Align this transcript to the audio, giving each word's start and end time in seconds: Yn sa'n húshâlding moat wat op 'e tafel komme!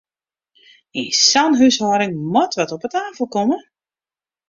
Yn 1.01 1.09
sa'n 1.29 1.57
húshâlding 1.59 2.15
moat 2.33 2.53
wat 2.57 2.73
op 2.75 2.83
'e 2.85 2.89
tafel 2.93 3.27
komme! 3.35 3.57